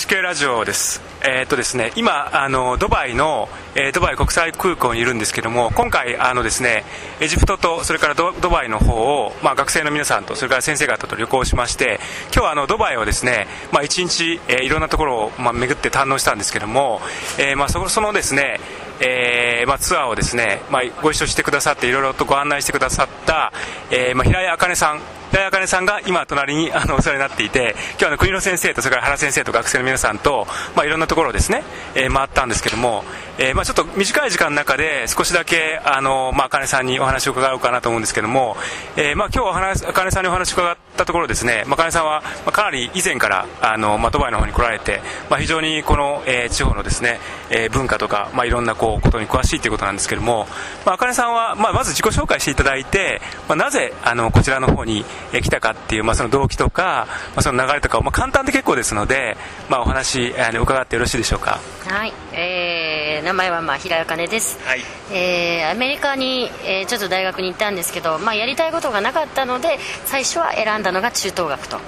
[0.00, 1.02] はい、えー、建築系ラジオです。
[1.22, 6.84] えー、っとですね、今あのドバイの、えー、ドバイ国際空港にいるんですけども、今回あのですね、
[7.20, 12.00] エジプトとそれからドバイの方をまあ学生の皆さんとそれから先生方と旅行しまして、
[12.32, 17.00] 今日はあのドバイをですね、まあ一日、えー、いろんなところをまあ巡って堪能したんですけども、
[17.38, 18.60] えー、まあそそのですね。
[19.02, 23.50] えーまあ、ツアーをですね、まあ、ご一緒してくださっていろいろとご案内してくださった、
[23.90, 25.00] えーまあ、平井茜さん
[25.32, 31.62] 大茜さんが今隣にあのお世話になっていて今日は国の先生とそれから原先生と学生の皆さんと、まあ、いろんなところをですね、
[31.94, 33.04] えー、回ったんですけども、
[33.38, 38.56] えー、まあ、ちょっと短い時間の中で少しだけあの、まあ、茜さんにお話を伺おうかなと思うんですけども、
[38.96, 50.46] えー、まあ、今日茜さんにお話を伺ったところですね、まあ、茜さんは、ま、かなり以前からあの、まあ、ドバイの方に来られて、まあ、非常にこの、えー、地方のですね、えー、文化とか、まあ、いろんなこうことに詳しいということなんですけども、
[50.84, 59.36] まあ、茜さんは、まあ、まず自己紹介していただいて、まあ、なぜあのこちらの方に来たかっていう、まあ、その動機とか、まあ、その流れとかを、まあ、簡単で結構ですので、
[59.68, 61.60] まあ、お話、あの伺ってよろしいでしょうか？
[61.86, 62.89] はい、えー、
[63.22, 64.80] 名前は、まあ、平茜です、はい。
[65.12, 71.78] えー、アメリカに、えー、ちょっと大学に行ったんですけど、まあ、やりたいことがなかったので最初は選んだのが中等学と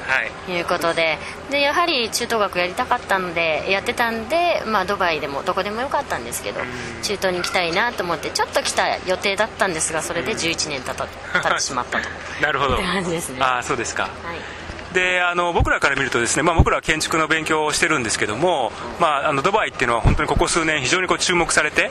[0.48, 0.60] い。
[0.60, 1.02] うことで。
[1.02, 1.12] は
[1.48, 6.60] い、でやはり中等学やりたかったのでやってたんで、まあ、ドバイでもどこでもよかったんですけど
[7.02, 12.08] 中東に行きたいなと思ってちょっと来た予定だったんですがそれで11年 経ってしまったと。
[12.40, 12.76] なるほど。
[12.78, 13.38] 感じですね。
[13.40, 14.61] あそうですか、はい
[14.92, 21.90] であの僕らから見るとですね、まあ、僕らは建築の勉強をしてるんですけども、まあ、あのドバイっていうのは本当にここ数年非常にこう注目されて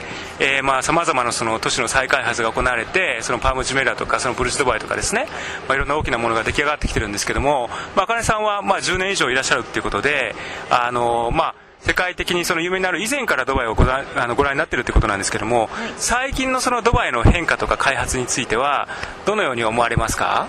[0.82, 5.28] さまざ、まなその都市の再開発が行われてそのパーム・ジメラとかそのブルジドバイとかですね、
[5.68, 10.36] まあ、いろんな大きなものが出来上がってきてるんですけども、まあ、茜さんはまあ10年以上いらっしゃるっていうことで
[10.70, 18.88] あの、まあ、世界的にその有名になる以前からドバイをご覧あのご覧になっているということなんですけども、最近のそのドバイの変化とか開発については
[19.26, 20.48] どのように思われますか？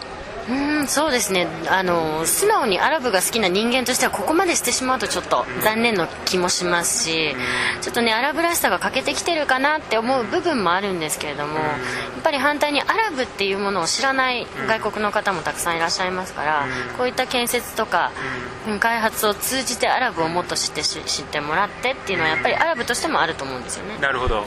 [0.48, 1.47] うんそうですね。
[1.69, 7.34] あの素直にアラブが好きな人間としてはここまでしてしまうとちょっと残念の気もしますし
[7.80, 11.76] ちょっとねアラブらしさが欠けてきてるかなって思う部分もあるんですけれどもや
[12.19, 16.66] っぱり反対にアラブっていうものを知らない外国の方もたくさんいらっしゃいますから
[16.98, 18.10] こういった建設とか
[18.80, 23.98] 開発を通じてアラブをもっと知って知ってもらってっていうのはやっぱりアラブとしてもあると思うんですよね。
[24.00, 24.44] なるほど、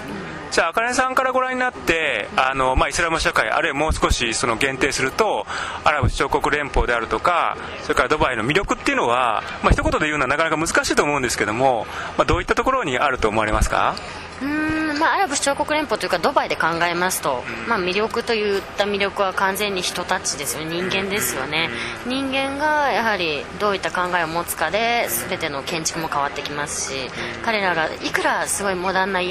[0.52, 5.46] じゃあ、あかねさんからご覧になって、あのまあ、イスラム社会、あるいはもう少しその限定すると、
[5.84, 11.86] アラブ首長国連邦であるとか、それからドバイの魅力っていうのは、まあ一言で言うのはなかなか難しいと思うんですけども、
[12.18, 13.96] まあ、どういったところにあると思われますか？
[14.42, 20.82] うんまあ、アラブ首長国連邦というかドバイで考えますと、まあ、魅力といった魅力は完全に人たちですよね。
[20.82, 21.70] 人間ですよね。
[22.06, 27.10] 人間がやはりどういった考えを持つかで全ての建築も変わってきますし
[27.44, 29.22] 彼らがいくらすごいモダンな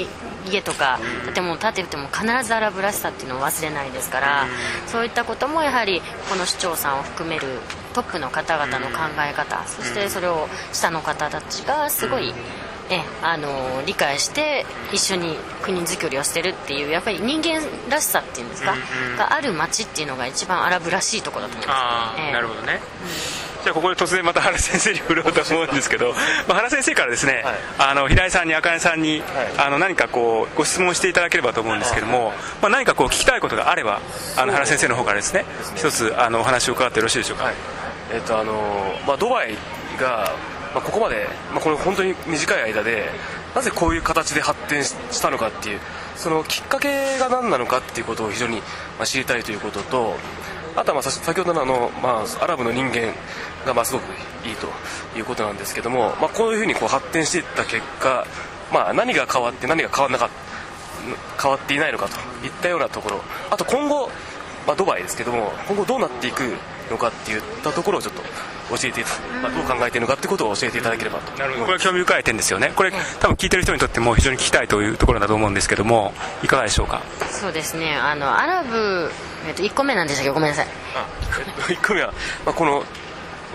[0.45, 0.99] 家とか
[1.33, 4.45] 建物を建てても必ずアラブらしさっていうのを忘れないですから
[4.87, 7.59] そういったこともやはりこの市長さんを含める
[7.93, 8.97] トップの方々の考
[9.29, 12.33] え方そしてそれを下の方たちがすごい
[12.89, 18.75] えあの理解して一緒に国づくりをしてるっていうやっぱり人間らしさっていうんですか、
[19.17, 22.79] がある街っていうのが一番アラブらしいところだと思います、ね、えー、なるほどね、
[23.39, 26.13] うんじゃあここで突然また原先生に振ろうと思うんですけど、
[26.47, 32.31] まあ、原先生からですね、はい、あの平井さんに茜さんに、はい、あの何かこうご質問していただければと思うんですけども、
[32.61, 34.01] まあ、何かこう聞きたいことがあれば
[34.37, 35.45] あの原先生の方からですね
[35.75, 37.53] 一つあのお話を伺ってよろしいでしょうか、はい、
[38.13, 39.57] えっとあのまあ、ドバイ
[39.99, 40.31] が
[40.75, 43.09] まあ、ここまで、まあ、これ本当に短い間で
[43.55, 45.79] なぜこういう形で発展したのかっていう
[46.17, 48.61] そのきっかけが何なのかっていうことを非常に
[49.05, 50.17] 知りたいということと
[50.75, 53.13] あとはまあ先ほどのあの、まあ、アラブの人間
[53.65, 54.03] がまあすごく
[54.47, 54.67] いいと
[55.17, 58.25] いうことなんですけども、まあ、こういうふうにこう発展していった結果、
[58.71, 63.21] まあ、何が変わって何が変わらなかった変わっていないのかといったようなところ。
[63.51, 64.09] あと今後、
[64.65, 66.41] まあ、ドバイですけども今後どうなっていく
[66.89, 68.21] のかっていったところをちょっと
[68.75, 69.03] 教えて、
[69.43, 71.37] まあ、どう考えているのかってことを教えていただければと。
[71.37, 71.65] なるほど。
[71.65, 72.71] これは興味深い点ですよね。
[72.75, 76.13] これ多分聞いてる人にとっても非常に聞きたいというところだと思うんですけども
[76.43, 77.03] いかがでしょうか？
[77.29, 77.95] そうですね。
[77.95, 79.11] あのアラブ、
[79.47, 80.29] えっと、1個目なんでしたっけ？
[80.31, 80.67] ごめんなさい。
[80.95, 81.07] あ、
[81.39, 82.13] えっと、1個目は、
[82.45, 82.83] まあ、この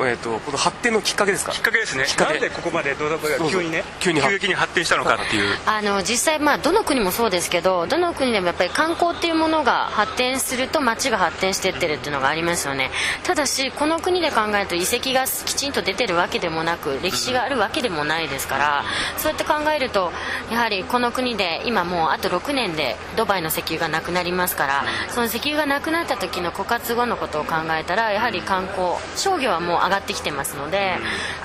[0.07, 1.53] えーと、この発展のきっかけですか？
[1.53, 2.05] きっかけですね。
[2.19, 5.57] なんでここまでドラバが急にね急に急激に発展したのかっていう。
[5.67, 12.91] あの実際、まあ、どの国もそうですけどどの国でもやっぱり観光っていうものが発展すると街が発展していってるっていうのがありますよね。
[13.25, 18.85] ただしこの国で考えると遺跡がきちんと出てるわけでもなく歴史があるわけでもないですから
[19.17, 20.13] そうやって考えると
[20.51, 30.97] やはりこの国で今もうあと6年でドバイの石油がなくなりますからその石油がなくなった時の枯渇後のことを考えたらやはり観光商業はもう上がってきてますので、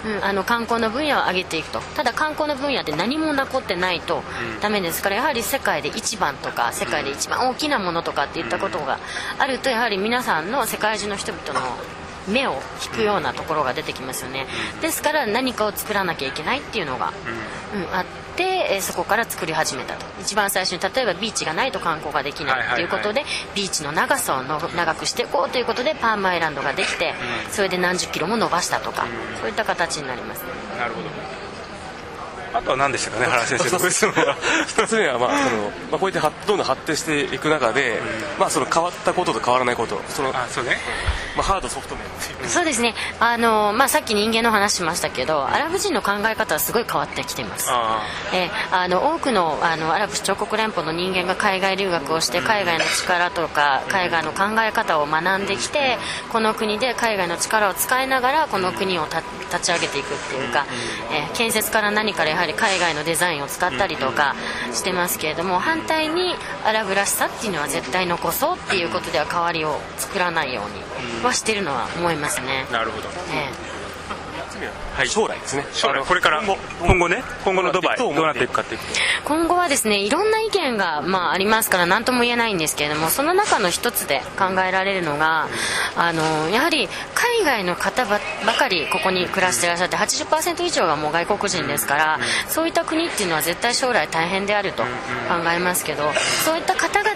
[0.06, 1.80] うん、あの観光の分野を上げていくと。
[1.96, 4.24] ただ観光の分野で何も残ってないと
[4.62, 9.00] ダメですからやはり世界で一番とか世界で一番大きなものとかっていったことが
[9.40, 11.66] あるとやはり皆さんの世界中の人々の
[12.28, 14.48] 目を引くようなところが出てきますよね。
[14.82, 17.14] ですから何かを作らなきゃいけないっていうのが、
[17.76, 17.96] うん。
[17.96, 18.06] あっ
[18.36, 18.44] て、
[18.74, 20.06] えーそこから作り始めたと。
[20.22, 23.24] 一番最初に例えばビーチがないと観光ができないっていうことで、
[23.56, 27.14] ビーチの長さをの長くしていこうということでパームアイランドができて、
[27.52, 29.06] それで何十キロも伸ばしたとか、
[29.40, 30.44] そういった形になります。
[30.44, 31.25] ねなるほど
[32.56, 34.36] あとは何でしたかね原先生のご質問は。
[34.68, 35.62] 2つ目は、まあその
[35.92, 38.00] まあ、こうやって発どんどん発展していく中で、
[38.40, 40.00] まあ、その変わったことと変わらないこと。
[40.10, 40.78] その、まあそうね。
[41.38, 42.94] あ、ハードソフト面っていうそうですね。
[43.20, 47.68] あの、まあ、さっき人間の話しましたけどアラブ人の考え方はすごい変わってきています。
[47.70, 48.02] あ
[48.34, 55.98] えーあの多くのあのアラブ首長国連邦の人間が海外留学をして海外の力とか海外の考え方を学んできて
[56.32, 59.22] この国で海外の力を使いながらこの国をた
[59.52, 60.66] 立ち上げていくっていうか、
[61.14, 64.36] えー建設から何からやはり海外のデザインを使ったりとか
[64.74, 72.66] してますけれども反対にアラブらしさっていうのは絶対残そうっていうことでは変わりを作らないようにはしてるのは思いますね。
[72.72, 73.10] なるほど。
[73.34, 73.75] え3つ目
[74.10, 75.10] ははい。
[75.10, 75.66] 将来ですね。
[75.74, 76.04] 将来。
[76.06, 76.58] これから今後。
[76.82, 78.82] 今後ね今後のドバイどうなっていくかっていう。
[79.26, 85.48] 今後はですねいろんな意見が、まあ、ありますから何とも言えないんですけれどもその中の一つで考えられるのが
[85.96, 94.90] あのやはり海外の方ばばかりここに暮らしていらっしゃって80%以上がもう外国人ですからそういった国っていうのは絶対将来大変であると考
[95.54, 96.04] えますけど
[96.46, 97.16] そういった方々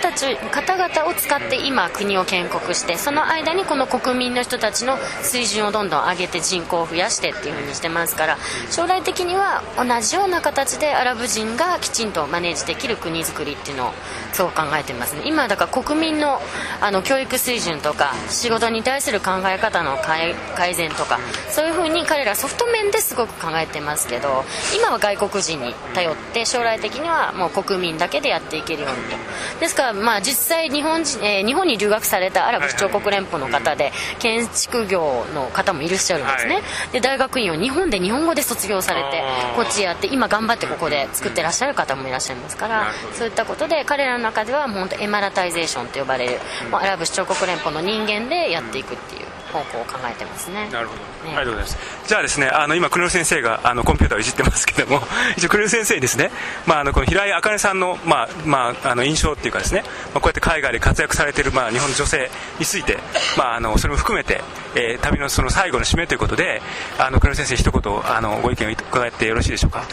[0.52, 8.38] 方々を使って今国を建国してその間にこの国民の人たちの水準をどんどん上げて人口を増やしてっていう風にしてますから
[8.70, 13.92] 将来的には同じような形でアラブ人がきちんとマネージできる国づくりっていうのを
[14.34, 15.24] すごく考えてますね。
[15.26, 16.40] 今だから国民の
[16.81, 24.44] あの教育水準とか仕事に対する考え方の改改善とかそういう風に彼らソフト面ですごく考えてますけど
[24.76, 29.18] 今は外国人に頼って将来的にはもう国民だけでやっていけるようにと。
[29.60, 39.24] ですからまあ実際日本人、えー日本に留学されたアラブ首長国連邦の方で建築業の方もいらっしゃるんですね、はいで大学院を日本で日本語で卒業されて
[39.56, 46.39] こっちやって今頑張ってここで作ってらっしゃる方もいらっしゃいますからそういったことで彼らの中ではもう本当 Emiratization と呼ばれる、
[46.71, 50.69] もうアラブ首長国連邦の人間でやっていくっていう方向を考えてますね。
[50.69, 51.06] なるほど、ね。
[51.25, 52.07] ありがとうございます。
[52.07, 55.01] じゃあですねあの今国野先生があのコンピューターをいじってますけども
[55.38, 56.31] 一応国野先生にですね、
[56.66, 59.83] まあ、あのこの平井茜さんの,、まあまあ、あの印象っていうかですね、
[60.13, 62.30] まあ、こうやって海外で活躍されている、まあ、日本の女性
[62.60, 62.98] について、
[63.38, 64.42] まあ、あのそれも含めて、
[64.75, 66.59] えー旅のその最後の締めということで
[66.98, 69.84] あの国野先生一言あのご意見を伺ってよろしいでしょうか？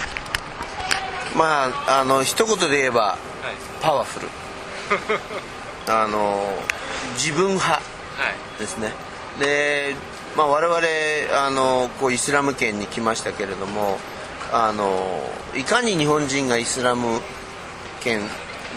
[1.36, 3.18] まああの一言で言えば
[3.80, 4.28] パワフル。
[5.92, 6.42] あの
[7.14, 7.80] 自分派。
[8.58, 8.92] ですね。
[9.38, 9.94] で、
[10.36, 13.98] まあ、我々あのこうイスラム圏に来ましたけれども
[14.52, 15.20] あの
[15.54, 17.20] いかに日本人がイスラム
[18.00, 18.22] 圏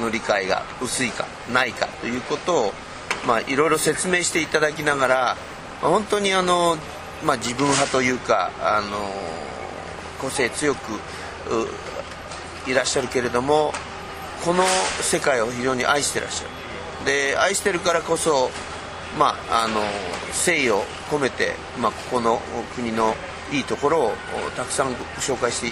[0.01, 2.73] の理解が薄いかないかということを、
[3.25, 5.37] まあ、いろいろ説明していただきながら、
[5.81, 6.77] まあ本当にあの、
[7.23, 8.97] まあ、自分派というかあの
[10.21, 10.79] 個性強く
[12.69, 13.73] いらっしゃるけれども
[14.45, 14.63] この
[15.01, 17.05] 世界を非常に愛してらっしゃる。
[17.05, 18.51] で愛してるからこそ
[19.17, 19.79] まああの
[20.29, 22.41] 誠意を込めて、まあ、ここの
[22.75, 23.15] 国の
[23.51, 24.11] いいところを
[24.55, 25.71] たくさん紹介し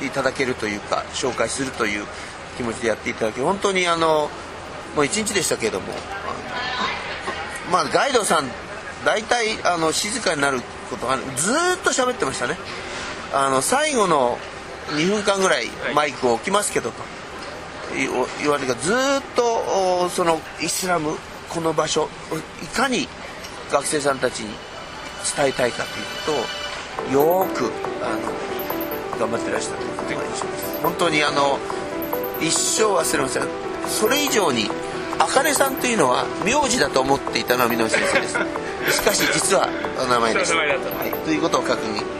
[0.00, 2.04] ていただけるというか紹介するという
[2.56, 4.30] 気持ちでやっていただき本当にあの
[4.96, 5.86] もう一日でしたけれども
[7.70, 8.44] まあガイドさん
[9.04, 12.56] 大体あの静かになることがずーっと喋ってましたね。
[13.32, 14.38] あの最後の
[14.88, 17.18] 2分間ぐらいマイクを置きますけどと。
[17.94, 21.16] 言われてずーっとおそのイスラム
[21.48, 22.08] この場所
[22.62, 23.08] いかに
[23.70, 24.54] 学生さんたちに
[25.36, 27.72] 伝えたいかということをよーく
[28.04, 30.82] あの頑張ってらっしゃるということが印象です。
[30.82, 31.58] 本当にあの
[32.40, 33.42] 一生忘れません。
[33.88, 34.70] それ以上に
[35.18, 38.38] 茜さんというのは名字だと思っていたのは箕先生です
[38.90, 39.68] しかし実は
[40.00, 42.18] お名前ではい、ということを確認。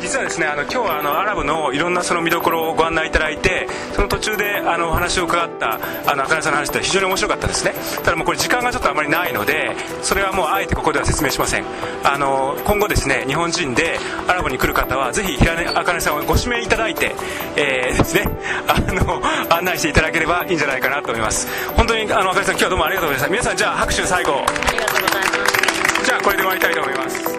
[0.00, 7.72] 実はですねあの今日はあのアラブのいろんなその見どころをご案内いただいてその途中であのお話を伺ったあの茜さんの話って非常に面白かったですね。
[8.04, 11.64] ただもうこれ時間がちょっとあまりないのでそれはもうあえてここでは説明しません。
[12.04, 13.98] あの今後ですね日本人で
[14.28, 17.14] アラブに来る方はぜひ平根茜さんをご指名いただいて、
[17.56, 18.28] えーですね
[18.68, 19.03] あの
[19.54, 21.48] 案内していただければいいんじゃないかなと思います。
[21.74, 23.42] 本当にあの茜さん今日はどうもありがとうございました。
[23.42, 24.32] 皆さんじゃあ拍手最後。
[24.32, 26.04] ありがとうございます。
[26.04, 27.33] じゃあこれで終わりたいと思います